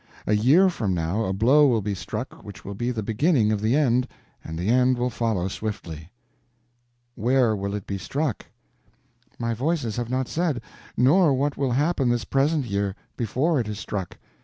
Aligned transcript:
A 0.25 0.33
year 0.33 0.67
from 0.67 0.95
now 0.95 1.25
a 1.25 1.31
blow 1.31 1.67
will 1.67 1.83
be 1.83 1.93
struck 1.93 2.43
which 2.43 2.65
will 2.65 2.73
be 2.73 2.89
the 2.89 3.03
beginning 3.03 3.51
of 3.51 3.61
the 3.61 3.75
end, 3.75 4.07
and 4.43 4.57
the 4.57 4.67
end 4.67 4.97
will 4.97 5.11
follow 5.11 5.47
swiftly." 5.47 6.09
"Where 7.13 7.55
will 7.55 7.75
it 7.75 7.85
be 7.85 7.99
struck?" 7.99 8.47
"My 9.37 9.53
Voices 9.53 9.97
have 9.97 10.09
not 10.09 10.27
said; 10.27 10.59
nor 10.97 11.35
what 11.35 11.55
will 11.55 11.73
happen 11.73 12.09
this 12.09 12.25
present 12.25 12.65
year, 12.65 12.95
before 13.15 13.59
it 13.59 13.67
is 13.67 13.77
struck. 13.77 14.17